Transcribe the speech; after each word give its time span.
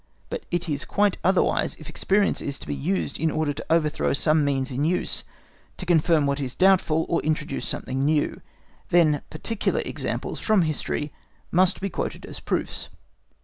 But 0.31 0.47
it 0.49 0.67
is 0.67 0.83
quite 0.83 1.17
otherwise 1.23 1.75
if 1.75 1.87
experience 1.87 2.41
is 2.41 2.57
to 2.57 2.65
be 2.65 2.73
used 2.73 3.19
in 3.19 3.29
order 3.29 3.53
to 3.53 3.65
overthrow 3.69 4.13
some 4.13 4.43
means 4.43 4.71
in 4.71 4.83
use, 4.83 5.23
to 5.77 5.85
confirm 5.85 6.25
what 6.25 6.39
is 6.39 6.55
doubtful, 6.55 7.05
or 7.07 7.19
introduce 7.21 7.67
something 7.67 8.03
new; 8.03 8.41
then 8.89 9.21
particular 9.29 9.81
examples 9.85 10.39
from 10.39 10.63
history 10.63 11.13
must 11.51 11.79
be 11.81 11.89
quoted 11.91 12.25
as 12.25 12.39
proofs. 12.39 12.89